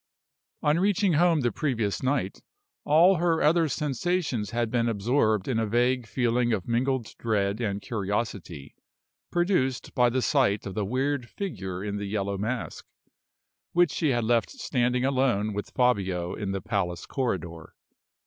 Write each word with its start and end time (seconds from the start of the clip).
On 0.63 0.79
reaching 0.79 1.13
home 1.13 1.41
the 1.41 1.51
previous 1.51 2.01
night, 2.01 2.41
all 2.85 3.17
her 3.17 3.43
other 3.43 3.67
sensations 3.67 4.49
had 4.49 4.71
been 4.71 4.89
absorbed 4.89 5.47
in 5.47 5.59
a 5.59 5.67
vague 5.67 6.07
feeling 6.07 6.53
of 6.53 6.67
mingled 6.67 7.15
dread 7.19 7.61
and 7.61 7.83
curiosity, 7.83 8.73
produced 9.31 9.93
by 9.93 10.09
the 10.09 10.23
sight 10.23 10.65
of 10.65 10.73
the 10.73 10.85
weird 10.85 11.29
figure 11.29 11.83
in 11.83 11.97
the 11.97 12.07
yellow 12.07 12.35
mask, 12.35 12.87
which 13.73 13.91
she 13.91 14.09
had 14.09 14.23
left 14.23 14.49
standing 14.49 15.05
alone 15.05 15.53
with 15.53 15.69
Fabio 15.69 16.33
in 16.33 16.51
the 16.51 16.61
palace 16.61 17.05
corridor. 17.05 17.75